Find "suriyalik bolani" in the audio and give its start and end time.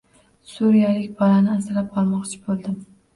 0.53-1.51